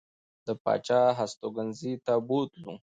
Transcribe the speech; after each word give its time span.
د 0.45 0.47
پاچا 0.63 1.01
هستوګنځي 1.19 1.93
ته 2.05 2.13
بوتلو. 2.27 2.73